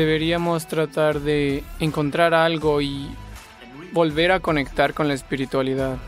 Deberíamos 0.00 0.66
tratar 0.66 1.20
de 1.20 1.62
encontrar 1.78 2.32
algo 2.32 2.80
y 2.80 3.10
volver 3.92 4.32
a 4.32 4.40
conectar 4.40 4.94
con 4.94 5.08
la 5.08 5.12
espiritualidad. 5.12 5.98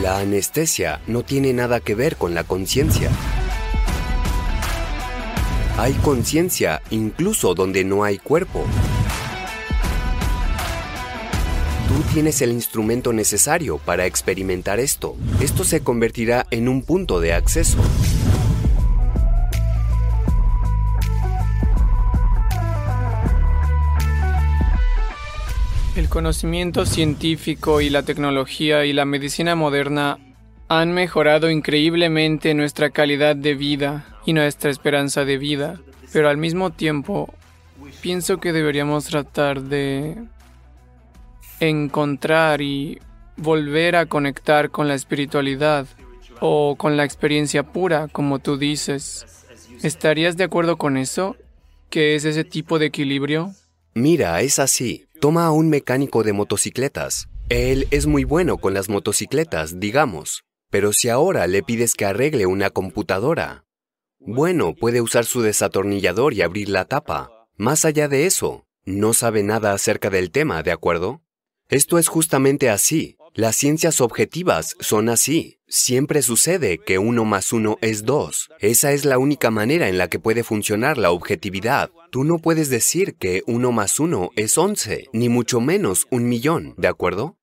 La 0.00 0.20
anestesia 0.20 1.00
no 1.08 1.24
tiene 1.24 1.52
nada 1.52 1.80
que 1.80 1.96
ver 1.96 2.14
con 2.14 2.36
la 2.36 2.44
conciencia. 2.44 3.10
Hay 5.76 5.94
conciencia 5.94 6.82
incluso 6.90 7.56
donde 7.56 7.82
no 7.82 8.04
hay 8.04 8.18
cuerpo. 8.18 8.64
Tú 11.88 12.02
tienes 12.12 12.42
el 12.42 12.50
instrumento 12.50 13.12
necesario 13.12 13.78
para 13.78 14.06
experimentar 14.06 14.80
esto. 14.80 15.16
Esto 15.40 15.62
se 15.62 15.82
convertirá 15.82 16.46
en 16.50 16.68
un 16.68 16.82
punto 16.82 17.20
de 17.20 17.32
acceso. 17.32 17.78
El 25.94 26.08
conocimiento 26.08 26.84
científico 26.84 27.80
y 27.80 27.88
la 27.88 28.02
tecnología 28.02 28.84
y 28.84 28.92
la 28.92 29.04
medicina 29.04 29.54
moderna 29.54 30.18
han 30.68 30.92
mejorado 30.92 31.50
increíblemente 31.50 32.52
nuestra 32.54 32.90
calidad 32.90 33.36
de 33.36 33.54
vida 33.54 34.06
y 34.26 34.32
nuestra 34.32 34.70
esperanza 34.70 35.24
de 35.24 35.38
vida, 35.38 35.80
pero 36.12 36.28
al 36.28 36.36
mismo 36.36 36.70
tiempo 36.70 37.32
pienso 38.02 38.38
que 38.38 38.52
deberíamos 38.52 39.06
tratar 39.06 39.62
de 39.62 40.16
encontrar 41.60 42.60
y 42.60 43.00
volver 43.36 43.96
a 43.96 44.06
conectar 44.06 44.70
con 44.70 44.88
la 44.88 44.94
espiritualidad 44.94 45.86
o 46.40 46.76
con 46.76 46.96
la 46.96 47.04
experiencia 47.04 47.62
pura, 47.62 48.08
como 48.08 48.38
tú 48.38 48.56
dices. 48.56 49.26
¿Estarías 49.82 50.36
de 50.36 50.44
acuerdo 50.44 50.76
con 50.76 50.96
eso? 50.96 51.36
¿Qué 51.90 52.14
es 52.14 52.24
ese 52.24 52.44
tipo 52.44 52.78
de 52.78 52.86
equilibrio? 52.86 53.52
Mira, 53.94 54.40
es 54.42 54.58
así. 54.58 55.06
Toma 55.20 55.46
a 55.46 55.52
un 55.52 55.68
mecánico 55.68 56.22
de 56.22 56.32
motocicletas. 56.32 57.28
Él 57.48 57.86
es 57.90 58.06
muy 58.06 58.24
bueno 58.24 58.58
con 58.58 58.74
las 58.74 58.88
motocicletas, 58.88 59.80
digamos. 59.80 60.42
Pero 60.70 60.92
si 60.92 61.08
ahora 61.08 61.46
le 61.46 61.62
pides 61.62 61.94
que 61.94 62.04
arregle 62.04 62.46
una 62.46 62.70
computadora, 62.70 63.64
bueno, 64.18 64.74
puede 64.74 65.00
usar 65.00 65.24
su 65.24 65.42
desatornillador 65.42 66.34
y 66.34 66.42
abrir 66.42 66.68
la 66.68 66.84
tapa. 66.84 67.30
Más 67.56 67.84
allá 67.84 68.08
de 68.08 68.26
eso, 68.26 68.66
no 68.84 69.14
sabe 69.14 69.42
nada 69.42 69.72
acerca 69.72 70.10
del 70.10 70.30
tema, 70.30 70.62
¿de 70.62 70.72
acuerdo? 70.72 71.22
Esto 71.68 71.98
es 71.98 72.06
justamente 72.06 72.70
así. 72.70 73.16
Las 73.34 73.56
ciencias 73.56 74.00
objetivas 74.00 74.76
son 74.78 75.08
así. 75.08 75.58
Siempre 75.66 76.22
sucede 76.22 76.78
que 76.78 76.98
uno 76.98 77.24
más 77.24 77.52
uno 77.52 77.76
es 77.80 78.04
dos. 78.04 78.50
Esa 78.60 78.92
es 78.92 79.04
la 79.04 79.18
única 79.18 79.50
manera 79.50 79.88
en 79.88 79.98
la 79.98 80.08
que 80.08 80.20
puede 80.20 80.44
funcionar 80.44 80.96
la 80.96 81.10
objetividad. 81.10 81.90
Tú 82.12 82.22
no 82.22 82.38
puedes 82.38 82.70
decir 82.70 83.16
que 83.16 83.42
uno 83.48 83.72
más 83.72 83.98
uno 83.98 84.30
es 84.36 84.56
once, 84.56 85.08
ni 85.12 85.28
mucho 85.28 85.60
menos 85.60 86.06
un 86.10 86.28
millón, 86.28 86.74
¿de 86.78 86.86
acuerdo? 86.86 87.36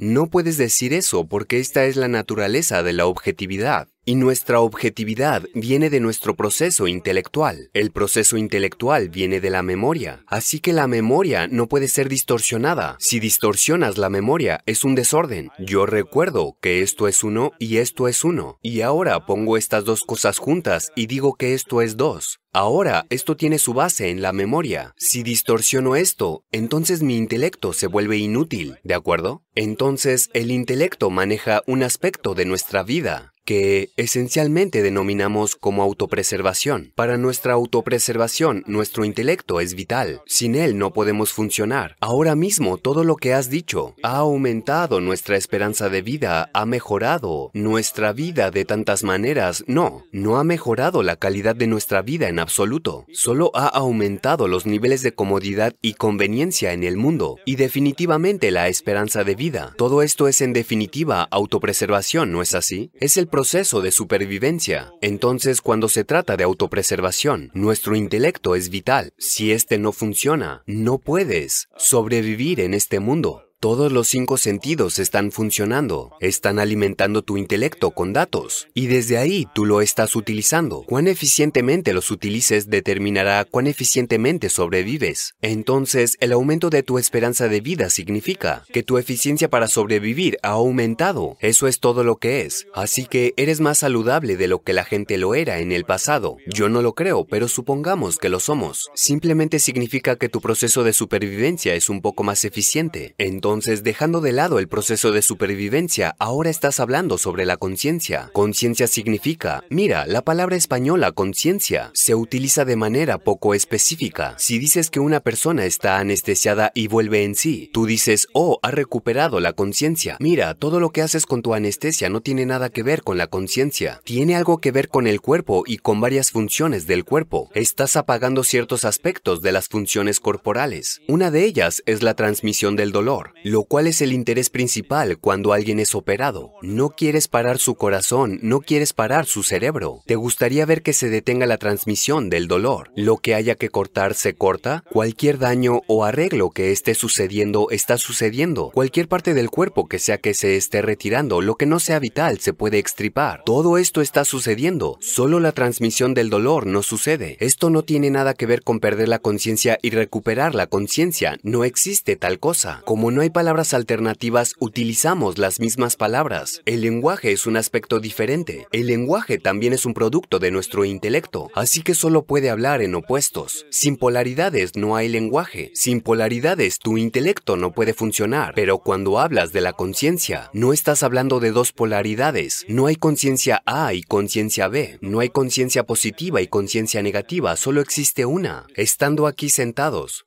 No 0.00 0.26
puedes 0.26 0.58
decir 0.58 0.92
eso 0.92 1.28
porque 1.28 1.60
esta 1.60 1.84
es 1.84 1.94
la 1.94 2.08
naturaleza 2.08 2.82
de 2.82 2.92
la 2.92 3.06
objetividad. 3.06 3.88
Y 4.08 4.14
nuestra 4.14 4.60
objetividad 4.60 5.42
viene 5.52 5.90
de 5.90 6.00
nuestro 6.00 6.34
proceso 6.34 6.86
intelectual. 6.86 7.68
El 7.74 7.90
proceso 7.90 8.38
intelectual 8.38 9.10
viene 9.10 9.38
de 9.38 9.50
la 9.50 9.62
memoria. 9.62 10.24
Así 10.26 10.60
que 10.60 10.72
la 10.72 10.86
memoria 10.86 11.46
no 11.46 11.68
puede 11.68 11.88
ser 11.88 12.08
distorsionada. 12.08 12.96
Si 13.00 13.20
distorsionas 13.20 13.98
la 13.98 14.08
memoria, 14.08 14.62
es 14.64 14.82
un 14.82 14.94
desorden. 14.94 15.50
Yo 15.58 15.84
recuerdo 15.84 16.56
que 16.62 16.80
esto 16.80 17.06
es 17.06 17.22
uno 17.22 17.52
y 17.58 17.76
esto 17.76 18.08
es 18.08 18.24
uno. 18.24 18.58
Y 18.62 18.80
ahora 18.80 19.26
pongo 19.26 19.58
estas 19.58 19.84
dos 19.84 20.04
cosas 20.04 20.38
juntas 20.38 20.90
y 20.96 21.06
digo 21.06 21.34
que 21.34 21.52
esto 21.52 21.82
es 21.82 21.98
dos. 21.98 22.40
Ahora, 22.52 23.06
esto 23.10 23.36
tiene 23.36 23.58
su 23.58 23.74
base 23.74 24.10
en 24.10 24.22
la 24.22 24.32
memoria. 24.32 24.94
Si 24.96 25.22
distorsiono 25.22 25.96
esto, 25.96 26.44
entonces 26.50 27.02
mi 27.02 27.16
intelecto 27.16 27.72
se 27.72 27.86
vuelve 27.86 28.16
inútil, 28.16 28.78
¿de 28.84 28.94
acuerdo? 28.94 29.42
Entonces, 29.54 30.30
el 30.32 30.50
intelecto 30.50 31.10
maneja 31.10 31.62
un 31.66 31.82
aspecto 31.82 32.34
de 32.34 32.46
nuestra 32.46 32.82
vida 32.82 33.34
que 33.48 33.92
esencialmente 33.96 34.82
denominamos 34.82 35.56
como 35.56 35.82
autopreservación. 35.82 36.92
Para 36.94 37.16
nuestra 37.16 37.54
autopreservación, 37.54 38.62
nuestro 38.66 39.06
intelecto 39.06 39.60
es 39.60 39.72
vital. 39.72 40.20
Sin 40.26 40.54
él 40.54 40.76
no 40.76 40.92
podemos 40.92 41.32
funcionar. 41.32 41.96
Ahora 41.98 42.34
mismo 42.34 42.76
todo 42.76 43.04
lo 43.04 43.16
que 43.16 43.32
has 43.32 43.48
dicho 43.48 43.94
ha 44.02 44.18
aumentado 44.18 45.00
nuestra 45.00 45.38
esperanza 45.38 45.88
de 45.88 46.02
vida, 46.02 46.50
ha 46.52 46.66
mejorado 46.66 47.50
nuestra 47.54 48.12
vida 48.12 48.50
de 48.50 48.66
tantas 48.66 49.02
maneras. 49.02 49.64
No, 49.66 50.04
no 50.12 50.36
ha 50.36 50.44
mejorado 50.44 51.02
la 51.02 51.16
calidad 51.16 51.56
de 51.56 51.68
nuestra 51.68 52.02
vida 52.02 52.28
en 52.28 52.37
absoluto. 52.38 53.06
Solo 53.12 53.50
ha 53.54 53.66
aumentado 53.66 54.48
los 54.48 54.66
niveles 54.66 55.02
de 55.02 55.14
comodidad 55.14 55.74
y 55.82 55.94
conveniencia 55.94 56.72
en 56.72 56.84
el 56.84 56.96
mundo 56.96 57.36
y 57.44 57.56
definitivamente 57.56 58.50
la 58.50 58.68
esperanza 58.68 59.24
de 59.24 59.34
vida. 59.34 59.74
Todo 59.76 60.02
esto 60.02 60.28
es 60.28 60.40
en 60.40 60.52
definitiva 60.52 61.28
autopreservación, 61.30 62.32
¿no 62.32 62.42
es 62.42 62.54
así? 62.54 62.90
Es 63.00 63.16
el 63.16 63.28
proceso 63.28 63.80
de 63.80 63.90
supervivencia. 63.90 64.92
Entonces, 65.00 65.60
cuando 65.60 65.88
se 65.88 66.04
trata 66.04 66.36
de 66.36 66.44
autopreservación, 66.44 67.50
nuestro 67.54 67.96
intelecto 67.96 68.54
es 68.54 68.70
vital. 68.70 69.12
Si 69.18 69.52
este 69.52 69.78
no 69.78 69.92
funciona, 69.92 70.62
no 70.66 70.98
puedes 70.98 71.68
sobrevivir 71.76 72.60
en 72.60 72.74
este 72.74 73.00
mundo. 73.00 73.47
Todos 73.60 73.90
los 73.90 74.06
cinco 74.06 74.36
sentidos 74.36 75.00
están 75.00 75.32
funcionando, 75.32 76.12
están 76.20 76.60
alimentando 76.60 77.22
tu 77.22 77.36
intelecto 77.36 77.90
con 77.90 78.12
datos, 78.12 78.68
y 78.72 78.86
desde 78.86 79.18
ahí 79.18 79.48
tú 79.52 79.66
lo 79.66 79.80
estás 79.80 80.14
utilizando. 80.14 80.84
Cuán 80.86 81.08
eficientemente 81.08 81.92
los 81.92 82.12
utilices 82.12 82.70
determinará 82.70 83.44
cuán 83.44 83.66
eficientemente 83.66 84.48
sobrevives. 84.48 85.34
Entonces, 85.42 86.16
el 86.20 86.30
aumento 86.30 86.70
de 86.70 86.84
tu 86.84 86.98
esperanza 86.98 87.48
de 87.48 87.60
vida 87.60 87.90
significa 87.90 88.62
que 88.72 88.84
tu 88.84 88.96
eficiencia 88.96 89.50
para 89.50 89.66
sobrevivir 89.66 90.38
ha 90.44 90.50
aumentado. 90.50 91.36
Eso 91.40 91.66
es 91.66 91.80
todo 91.80 92.04
lo 92.04 92.14
que 92.14 92.42
es. 92.42 92.68
Así 92.74 93.06
que 93.06 93.34
eres 93.36 93.58
más 93.58 93.78
saludable 93.78 94.36
de 94.36 94.46
lo 94.46 94.62
que 94.62 94.72
la 94.72 94.84
gente 94.84 95.18
lo 95.18 95.34
era 95.34 95.58
en 95.58 95.72
el 95.72 95.84
pasado. 95.84 96.36
Yo 96.46 96.68
no 96.68 96.80
lo 96.80 96.94
creo, 96.94 97.26
pero 97.26 97.48
supongamos 97.48 98.18
que 98.18 98.28
lo 98.28 98.38
somos. 98.38 98.88
Simplemente 98.94 99.58
significa 99.58 100.14
que 100.14 100.28
tu 100.28 100.40
proceso 100.40 100.84
de 100.84 100.92
supervivencia 100.92 101.74
es 101.74 101.88
un 101.88 102.02
poco 102.02 102.22
más 102.22 102.44
eficiente. 102.44 103.16
Entonces, 103.18 103.47
dejando 103.48 104.20
de 104.20 104.32
lado 104.32 104.58
el 104.58 104.68
proceso 104.68 105.10
de 105.10 105.22
supervivencia, 105.22 106.14
ahora 106.18 106.50
estás 106.50 106.80
hablando 106.80 107.16
sobre 107.16 107.46
la 107.46 107.56
conciencia. 107.56 108.28
Conciencia 108.34 108.86
significa, 108.86 109.64
mira, 109.70 110.06
la 110.06 110.20
palabra 110.20 110.54
española 110.54 111.12
conciencia 111.12 111.90
se 111.94 112.14
utiliza 112.14 112.66
de 112.66 112.76
manera 112.76 113.16
poco 113.16 113.54
específica. 113.54 114.34
Si 114.36 114.58
dices 114.58 114.90
que 114.90 115.00
una 115.00 115.20
persona 115.20 115.64
está 115.64 115.98
anestesiada 115.98 116.72
y 116.74 116.88
vuelve 116.88 117.24
en 117.24 117.34
sí, 117.34 117.70
tú 117.72 117.86
dices, 117.86 118.28
oh, 118.34 118.58
ha 118.62 118.70
recuperado 118.70 119.40
la 119.40 119.54
conciencia. 119.54 120.18
Mira, 120.20 120.52
todo 120.52 120.78
lo 120.78 120.90
que 120.90 121.00
haces 121.00 121.24
con 121.24 121.40
tu 121.40 121.54
anestesia 121.54 122.10
no 122.10 122.20
tiene 122.20 122.44
nada 122.44 122.68
que 122.68 122.82
ver 122.82 123.02
con 123.02 123.16
la 123.16 123.28
conciencia. 123.28 124.02
Tiene 124.04 124.36
algo 124.36 124.58
que 124.58 124.72
ver 124.72 124.88
con 124.88 125.06
el 125.06 125.22
cuerpo 125.22 125.64
y 125.66 125.78
con 125.78 126.02
varias 126.02 126.32
funciones 126.32 126.86
del 126.86 127.06
cuerpo. 127.06 127.50
Estás 127.54 127.96
apagando 127.96 128.44
ciertos 128.44 128.84
aspectos 128.84 129.40
de 129.40 129.52
las 129.52 129.68
funciones 129.68 130.20
corporales. 130.20 131.00
Una 131.08 131.30
de 131.30 131.44
ellas 131.44 131.82
es 131.86 132.02
la 132.02 132.12
transmisión 132.12 132.76
del 132.76 132.92
dolor 132.92 133.37
lo 133.44 133.64
cual 133.64 133.86
es 133.86 134.00
el 134.00 134.12
interés 134.12 134.50
principal 134.50 135.18
cuando 135.18 135.52
alguien 135.52 135.80
es 135.80 135.94
operado. 135.94 136.52
No 136.62 136.90
quieres 136.90 137.28
parar 137.28 137.58
su 137.58 137.74
corazón, 137.74 138.38
no 138.42 138.60
quieres 138.60 138.92
parar 138.92 139.26
su 139.26 139.42
cerebro. 139.42 140.02
Te 140.06 140.16
gustaría 140.16 140.66
ver 140.66 140.82
que 140.82 140.92
se 140.92 141.08
detenga 141.08 141.46
la 141.46 141.58
transmisión 141.58 142.30
del 142.30 142.48
dolor. 142.48 142.90
Lo 142.96 143.18
que 143.18 143.34
haya 143.34 143.54
que 143.54 143.68
cortar 143.68 144.14
se 144.14 144.34
corta. 144.34 144.84
Cualquier 144.90 145.38
daño 145.38 145.82
o 145.86 146.04
arreglo 146.04 146.50
que 146.50 146.72
esté 146.72 146.94
sucediendo 146.94 147.68
está 147.70 147.98
sucediendo. 147.98 148.70
Cualquier 148.74 149.08
parte 149.08 149.34
del 149.34 149.50
cuerpo 149.50 149.88
que 149.88 149.98
sea 149.98 150.18
que 150.18 150.34
se 150.34 150.56
esté 150.56 150.82
retirando, 150.82 151.40
lo 151.40 151.56
que 151.56 151.66
no 151.66 151.80
sea 151.80 151.98
vital 151.98 152.40
se 152.40 152.52
puede 152.52 152.78
extripar. 152.78 153.42
Todo 153.44 153.78
esto 153.78 154.00
está 154.00 154.24
sucediendo. 154.24 154.98
Solo 155.00 155.40
la 155.40 155.52
transmisión 155.52 156.14
del 156.14 156.30
dolor 156.30 156.66
no 156.66 156.82
sucede. 156.82 157.36
Esto 157.40 157.70
no 157.70 157.82
tiene 157.82 158.10
nada 158.10 158.34
que 158.34 158.46
ver 158.46 158.62
con 158.62 158.80
perder 158.80 159.08
la 159.08 159.18
conciencia 159.18 159.78
y 159.82 159.90
recuperar 159.90 160.54
la 160.54 160.66
conciencia. 160.66 161.38
No 161.42 161.64
existe 161.64 162.16
tal 162.16 162.38
cosa. 162.38 162.82
Como 162.84 163.10
no 163.10 163.22
palabras 163.30 163.74
alternativas, 163.74 164.54
utilizamos 164.58 165.38
las 165.38 165.60
mismas 165.60 165.96
palabras. 165.96 166.62
El 166.64 166.80
lenguaje 166.80 167.32
es 167.32 167.46
un 167.46 167.56
aspecto 167.56 168.00
diferente. 168.00 168.66
El 168.72 168.86
lenguaje 168.86 169.38
también 169.38 169.72
es 169.72 169.86
un 169.86 169.94
producto 169.94 170.38
de 170.38 170.50
nuestro 170.50 170.84
intelecto, 170.84 171.50
así 171.54 171.82
que 171.82 171.94
solo 171.94 172.24
puede 172.24 172.50
hablar 172.50 172.82
en 172.82 172.94
opuestos. 172.94 173.66
Sin 173.70 173.96
polaridades 173.96 174.76
no 174.76 174.96
hay 174.96 175.08
lenguaje. 175.08 175.70
Sin 175.74 176.00
polaridades 176.00 176.78
tu 176.78 176.98
intelecto 176.98 177.56
no 177.56 177.72
puede 177.72 177.94
funcionar. 177.94 178.52
Pero 178.54 178.78
cuando 178.78 179.18
hablas 179.18 179.52
de 179.52 179.60
la 179.60 179.72
conciencia, 179.72 180.50
no 180.52 180.72
estás 180.72 181.02
hablando 181.02 181.40
de 181.40 181.52
dos 181.52 181.72
polaridades. 181.72 182.64
No 182.68 182.86
hay 182.86 182.96
conciencia 182.96 183.62
A 183.66 183.94
y 183.94 184.02
conciencia 184.02 184.68
B. 184.68 184.98
No 185.00 185.20
hay 185.20 185.28
conciencia 185.28 185.84
positiva 185.84 186.40
y 186.40 186.46
conciencia 186.46 187.02
negativa, 187.02 187.56
solo 187.56 187.80
existe 187.80 188.24
una. 188.24 188.66
Estando 188.76 189.26
aquí 189.26 189.48
sentados, 189.48 190.24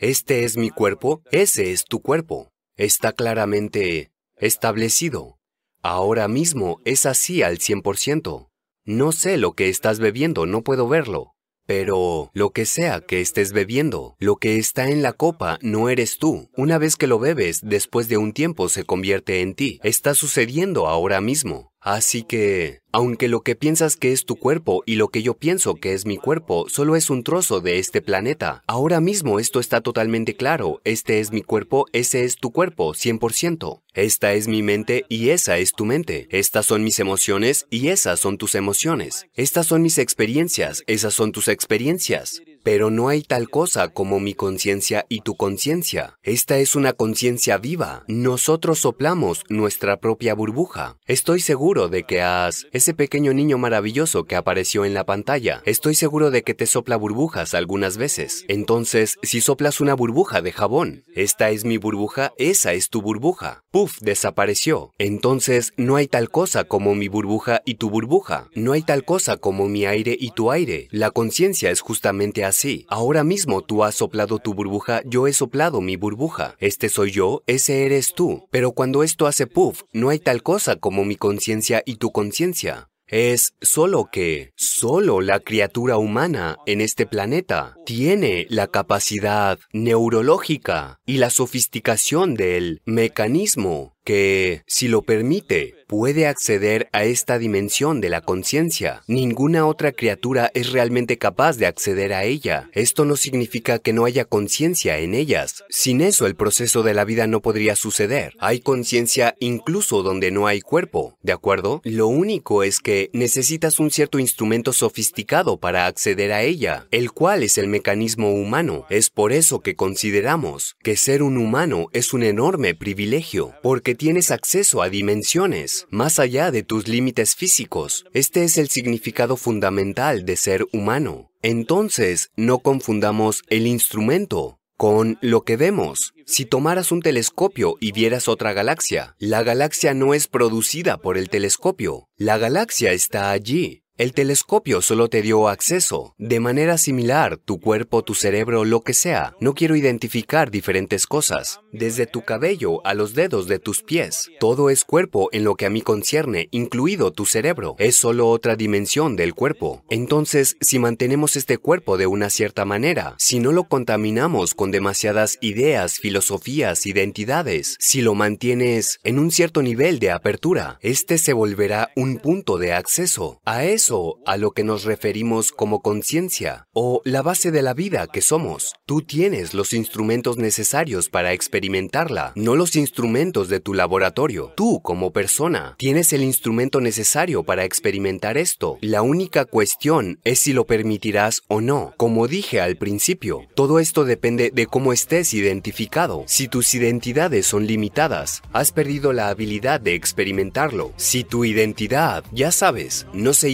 este 0.00 0.44
es 0.44 0.56
mi 0.56 0.70
cuerpo, 0.70 1.20
ese 1.30 1.72
es 1.72 1.84
tu 1.84 2.00
cuerpo. 2.00 2.50
Está 2.76 3.12
claramente 3.12 4.10
establecido. 4.38 5.38
Ahora 5.82 6.26
mismo 6.26 6.80
es 6.86 7.04
así 7.04 7.42
al 7.42 7.58
100%. 7.58 8.48
No 8.86 9.12
sé 9.12 9.36
lo 9.36 9.52
que 9.52 9.68
estás 9.68 9.98
bebiendo, 9.98 10.46
no 10.46 10.62
puedo 10.62 10.88
verlo. 10.88 11.34
Pero 11.66 12.30
lo 12.32 12.50
que 12.50 12.64
sea 12.64 13.02
que 13.02 13.20
estés 13.20 13.52
bebiendo, 13.52 14.16
lo 14.18 14.36
que 14.36 14.56
está 14.56 14.88
en 14.88 15.02
la 15.02 15.12
copa 15.12 15.58
no 15.60 15.90
eres 15.90 16.16
tú. 16.16 16.48
Una 16.56 16.78
vez 16.78 16.96
que 16.96 17.06
lo 17.06 17.18
bebes, 17.18 17.60
después 17.62 18.08
de 18.08 18.16
un 18.16 18.32
tiempo 18.32 18.70
se 18.70 18.84
convierte 18.84 19.42
en 19.42 19.54
ti. 19.54 19.80
Está 19.82 20.14
sucediendo 20.14 20.88
ahora 20.88 21.20
mismo. 21.20 21.74
Así 21.80 22.24
que, 22.24 22.80
aunque 22.92 23.28
lo 23.28 23.40
que 23.40 23.56
piensas 23.56 23.96
que 23.96 24.12
es 24.12 24.26
tu 24.26 24.36
cuerpo 24.36 24.82
y 24.84 24.96
lo 24.96 25.08
que 25.08 25.22
yo 25.22 25.34
pienso 25.34 25.76
que 25.76 25.94
es 25.94 26.04
mi 26.04 26.18
cuerpo 26.18 26.68
solo 26.68 26.94
es 26.94 27.08
un 27.08 27.24
trozo 27.24 27.62
de 27.62 27.78
este 27.78 28.02
planeta, 28.02 28.62
ahora 28.66 29.00
mismo 29.00 29.40
esto 29.40 29.60
está 29.60 29.80
totalmente 29.80 30.36
claro. 30.36 30.82
Este 30.84 31.20
es 31.20 31.32
mi 31.32 31.42
cuerpo, 31.42 31.86
ese 31.92 32.24
es 32.24 32.36
tu 32.36 32.50
cuerpo, 32.50 32.92
100%. 32.92 33.80
Esta 33.94 34.34
es 34.34 34.46
mi 34.46 34.62
mente 34.62 35.06
y 35.08 35.30
esa 35.30 35.56
es 35.56 35.72
tu 35.72 35.86
mente. 35.86 36.28
Estas 36.30 36.66
son 36.66 36.84
mis 36.84 37.00
emociones 37.00 37.66
y 37.70 37.88
esas 37.88 38.20
son 38.20 38.36
tus 38.36 38.54
emociones. 38.54 39.26
Estas 39.34 39.66
son 39.66 39.80
mis 39.80 39.96
experiencias, 39.96 40.84
esas 40.86 41.14
son 41.14 41.32
tus 41.32 41.48
experiencias. 41.48 42.42
Pero 42.62 42.90
no 42.90 43.08
hay 43.08 43.22
tal 43.22 43.48
cosa 43.48 43.88
como 43.88 44.20
mi 44.20 44.34
conciencia 44.34 45.06
y 45.08 45.20
tu 45.20 45.36
conciencia. 45.36 46.18
Esta 46.22 46.58
es 46.58 46.76
una 46.76 46.92
conciencia 46.92 47.58
viva. 47.58 48.04
Nosotros 48.06 48.78
soplamos 48.78 49.44
nuestra 49.48 49.98
propia 49.98 50.34
burbuja. 50.34 50.96
Estoy 51.06 51.40
seguro 51.40 51.88
de 51.88 52.04
que 52.04 52.22
has... 52.22 52.66
Ese 52.72 52.94
pequeño 52.94 53.32
niño 53.32 53.58
maravilloso 53.58 54.24
que 54.24 54.36
apareció 54.36 54.84
en 54.84 54.94
la 54.94 55.04
pantalla, 55.04 55.62
estoy 55.64 55.94
seguro 55.94 56.30
de 56.30 56.42
que 56.42 56.54
te 56.54 56.66
sopla 56.66 56.96
burbujas 56.96 57.54
algunas 57.54 57.96
veces. 57.96 58.44
Entonces, 58.48 59.16
si 59.22 59.40
soplas 59.40 59.80
una 59.80 59.94
burbuja 59.94 60.42
de 60.42 60.52
jabón, 60.52 61.04
esta 61.14 61.50
es 61.50 61.64
mi 61.64 61.78
burbuja, 61.78 62.32
esa 62.36 62.72
es 62.72 62.90
tu 62.90 63.02
burbuja. 63.02 63.64
Puf, 63.70 63.98
desapareció. 64.00 64.92
Entonces, 64.98 65.72
no 65.76 65.96
hay 65.96 66.06
tal 66.06 66.30
cosa 66.30 66.64
como 66.64 66.94
mi 66.94 67.08
burbuja 67.08 67.62
y 67.64 67.74
tu 67.74 67.90
burbuja. 67.90 68.48
No 68.54 68.72
hay 68.72 68.82
tal 68.82 69.04
cosa 69.04 69.36
como 69.36 69.68
mi 69.68 69.86
aire 69.86 70.16
y 70.18 70.30
tu 70.32 70.50
aire. 70.50 70.88
La 70.90 71.10
conciencia 71.10 71.70
es 71.70 71.80
justamente 71.80 72.44
así. 72.44 72.59
Ahora 72.88 73.24
mismo 73.24 73.62
tú 73.62 73.84
has 73.84 73.94
soplado 73.94 74.38
tu 74.38 74.54
burbuja, 74.54 75.02
yo 75.04 75.26
he 75.26 75.32
soplado 75.32 75.80
mi 75.80 75.96
burbuja. 75.96 76.56
Este 76.58 76.88
soy 76.88 77.10
yo, 77.10 77.42
ese 77.46 77.86
eres 77.86 78.14
tú. 78.14 78.48
Pero 78.50 78.72
cuando 78.72 79.02
esto 79.02 79.26
hace 79.26 79.46
puff, 79.46 79.82
no 79.92 80.10
hay 80.10 80.18
tal 80.18 80.42
cosa 80.42 80.76
como 80.76 81.04
mi 81.04 81.16
conciencia 81.16 81.82
y 81.86 81.96
tu 81.96 82.10
conciencia. 82.10 82.88
Es 83.06 83.54
solo 83.60 84.08
que, 84.12 84.52
solo 84.54 85.20
la 85.20 85.40
criatura 85.40 85.96
humana 85.96 86.58
en 86.66 86.80
este 86.80 87.06
planeta 87.06 87.74
tiene 87.84 88.46
la 88.50 88.68
capacidad 88.68 89.58
neurológica 89.72 91.00
y 91.06 91.16
la 91.16 91.30
sofisticación 91.30 92.34
del 92.34 92.82
mecanismo 92.84 93.96
que, 94.04 94.62
si 94.66 94.88
lo 94.88 95.02
permite, 95.02 95.74
puede 95.86 96.26
acceder 96.26 96.88
a 96.92 97.04
esta 97.04 97.38
dimensión 97.38 98.00
de 98.00 98.10
la 98.10 98.20
conciencia. 98.20 99.02
Ninguna 99.08 99.66
otra 99.66 99.90
criatura 99.90 100.50
es 100.54 100.70
realmente 100.70 101.18
capaz 101.18 101.56
de 101.56 101.66
acceder 101.66 102.12
a 102.12 102.22
ella. 102.24 102.70
Esto 102.72 103.04
no 103.04 103.16
significa 103.16 103.80
que 103.80 103.92
no 103.92 104.04
haya 104.04 104.24
conciencia 104.24 104.98
en 104.98 105.14
ellas. 105.14 105.64
Sin 105.68 106.00
eso 106.00 106.26
el 106.26 106.36
proceso 106.36 106.82
de 106.82 106.94
la 106.94 107.04
vida 107.04 107.26
no 107.26 107.42
podría 107.42 107.74
suceder. 107.74 108.34
Hay 108.38 108.60
conciencia 108.60 109.34
incluso 109.40 110.04
donde 110.04 110.30
no 110.30 110.46
hay 110.46 110.60
cuerpo, 110.60 111.18
¿de 111.22 111.32
acuerdo? 111.32 111.80
Lo 111.84 112.06
único 112.06 112.62
es 112.62 112.78
que 112.78 113.10
necesitas 113.12 113.80
un 113.80 113.90
cierto 113.90 114.18
instrumento 114.18 114.72
sofisticado 114.72 115.58
para 115.58 115.86
acceder 115.86 116.32
a 116.32 116.42
ella, 116.42 116.86
el 116.92 117.10
cual 117.10 117.42
es 117.42 117.58
el 117.58 117.66
mecanismo 117.66 118.32
humano. 118.32 118.86
Es 118.90 119.10
por 119.10 119.32
eso 119.32 119.60
que 119.60 119.74
consideramos 119.74 120.76
que 120.82 120.96
ser 120.96 121.22
un 121.22 121.36
humano 121.36 121.88
es 121.92 122.12
un 122.12 122.22
enorme 122.22 122.74
privilegio, 122.74 123.54
porque 123.62 123.89
tienes 123.94 124.30
acceso 124.30 124.82
a 124.82 124.88
dimensiones 124.88 125.86
más 125.90 126.18
allá 126.18 126.50
de 126.50 126.62
tus 126.62 126.88
límites 126.88 127.34
físicos. 127.34 128.04
Este 128.12 128.44
es 128.44 128.58
el 128.58 128.68
significado 128.68 129.36
fundamental 129.36 130.24
de 130.24 130.36
ser 130.36 130.66
humano. 130.72 131.30
Entonces, 131.42 132.30
no 132.36 132.58
confundamos 132.58 133.42
el 133.48 133.66
instrumento 133.66 134.60
con 134.80 135.18
lo 135.20 135.42
que 135.42 135.58
vemos. 135.58 136.14
Si 136.24 136.46
tomaras 136.46 136.90
un 136.90 137.02
telescopio 137.02 137.76
y 137.80 137.92
vieras 137.92 138.28
otra 138.28 138.54
galaxia, 138.54 139.14
la 139.18 139.42
galaxia 139.42 139.92
no 139.92 140.14
es 140.14 140.26
producida 140.26 140.96
por 140.96 141.18
el 141.18 141.28
telescopio, 141.28 142.08
la 142.16 142.38
galaxia 142.38 142.92
está 142.92 143.30
allí. 143.30 143.82
El 144.00 144.14
telescopio 144.14 144.80
solo 144.80 145.08
te 145.08 145.20
dio 145.20 145.46
acceso. 145.46 146.14
De 146.16 146.40
manera 146.40 146.78
similar, 146.78 147.36
tu 147.36 147.60
cuerpo, 147.60 148.02
tu 148.02 148.14
cerebro, 148.14 148.64
lo 148.64 148.80
que 148.80 148.94
sea. 148.94 149.36
No 149.40 149.52
quiero 149.52 149.76
identificar 149.76 150.50
diferentes 150.50 151.06
cosas. 151.06 151.60
Desde 151.70 152.06
tu 152.06 152.22
cabello 152.22 152.80
a 152.86 152.94
los 152.94 153.12
dedos 153.12 153.46
de 153.46 153.58
tus 153.58 153.82
pies. 153.82 154.30
Todo 154.40 154.70
es 154.70 154.84
cuerpo 154.84 155.28
en 155.32 155.44
lo 155.44 155.54
que 155.54 155.66
a 155.66 155.70
mí 155.70 155.82
concierne, 155.82 156.48
incluido 156.50 157.12
tu 157.12 157.26
cerebro. 157.26 157.76
Es 157.78 157.94
solo 157.94 158.30
otra 158.30 158.56
dimensión 158.56 159.16
del 159.16 159.34
cuerpo. 159.34 159.84
Entonces, 159.90 160.56
si 160.62 160.78
mantenemos 160.78 161.36
este 161.36 161.58
cuerpo 161.58 161.98
de 161.98 162.06
una 162.06 162.30
cierta 162.30 162.64
manera, 162.64 163.16
si 163.18 163.38
no 163.38 163.52
lo 163.52 163.64
contaminamos 163.64 164.54
con 164.54 164.70
demasiadas 164.70 165.36
ideas, 165.42 165.98
filosofías, 165.98 166.86
identidades, 166.86 167.76
si 167.78 168.00
lo 168.00 168.14
mantienes 168.14 168.98
en 169.04 169.18
un 169.18 169.30
cierto 169.30 169.60
nivel 169.60 169.98
de 169.98 170.10
apertura, 170.10 170.78
este 170.80 171.18
se 171.18 171.34
volverá 171.34 171.90
un 171.96 172.16
punto 172.16 172.56
de 172.56 172.72
acceso. 172.72 173.42
A 173.44 173.66
eso 173.66 173.89
a 174.24 174.36
lo 174.36 174.52
que 174.52 174.62
nos 174.62 174.84
referimos 174.84 175.50
como 175.50 175.80
conciencia 175.82 176.68
o 176.72 177.02
la 177.04 177.22
base 177.22 177.50
de 177.50 177.62
la 177.62 177.74
vida 177.74 178.06
que 178.06 178.20
somos. 178.20 178.74
Tú 178.86 179.02
tienes 179.02 179.52
los 179.52 179.72
instrumentos 179.72 180.36
necesarios 180.36 181.08
para 181.08 181.32
experimentarla, 181.32 182.32
no 182.36 182.54
los 182.54 182.76
instrumentos 182.76 183.48
de 183.48 183.58
tu 183.60 183.74
laboratorio. 183.74 184.52
Tú, 184.56 184.80
como 184.82 185.12
persona, 185.12 185.74
tienes 185.76 186.12
el 186.12 186.22
instrumento 186.22 186.80
necesario 186.80 187.42
para 187.42 187.64
experimentar 187.64 188.38
esto. 188.38 188.78
La 188.80 189.02
única 189.02 189.44
cuestión 189.44 190.20
es 190.24 190.38
si 190.38 190.52
lo 190.52 190.66
permitirás 190.66 191.42
o 191.48 191.60
no. 191.60 191.92
Como 191.96 192.28
dije 192.28 192.60
al 192.60 192.76
principio, 192.76 193.46
todo 193.54 193.80
esto 193.80 194.04
depende 194.04 194.50
de 194.52 194.66
cómo 194.66 194.92
estés 194.92 195.34
identificado. 195.34 196.24
Si 196.26 196.46
tus 196.48 196.74
identidades 196.74 197.46
son 197.46 197.66
limitadas, 197.66 198.42
has 198.52 198.70
perdido 198.70 199.12
la 199.12 199.28
habilidad 199.28 199.80
de 199.80 199.94
experimentarlo. 199.94 200.92
Si 200.96 201.24
tu 201.24 201.44
identidad, 201.44 202.24
ya 202.30 202.52
sabes, 202.52 203.06
no 203.12 203.34
se 203.34 203.50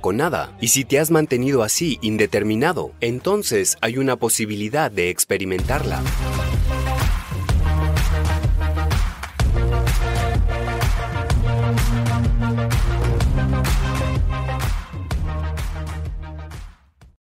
con 0.00 0.16
nada. 0.16 0.56
Y 0.60 0.68
si 0.68 0.84
te 0.84 0.98
has 0.98 1.10
mantenido 1.10 1.62
así 1.62 1.98
indeterminado, 2.02 2.92
entonces 3.00 3.76
hay 3.80 3.98
una 3.98 4.16
posibilidad 4.16 4.90
de 4.90 5.10
experimentarla. 5.10 6.02